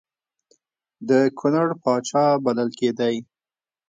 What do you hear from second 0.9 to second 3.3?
د کنړ پاچا بلل کېدی.